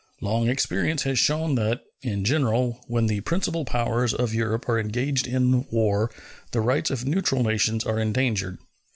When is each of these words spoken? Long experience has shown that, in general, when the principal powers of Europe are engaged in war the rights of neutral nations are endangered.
Long 0.19 0.49
experience 0.49 1.03
has 1.03 1.19
shown 1.19 1.53
that, 1.53 1.81
in 2.01 2.25
general, 2.25 2.83
when 2.87 3.05
the 3.05 3.21
principal 3.21 3.65
powers 3.65 4.15
of 4.15 4.33
Europe 4.33 4.67
are 4.67 4.79
engaged 4.79 5.27
in 5.27 5.67
war 5.69 6.09
the 6.53 6.59
rights 6.59 6.89
of 6.89 7.05
neutral 7.05 7.43
nations 7.43 7.83
are 7.83 7.99
endangered. 7.99 8.57